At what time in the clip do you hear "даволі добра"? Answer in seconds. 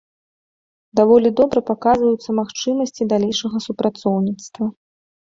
0.99-1.59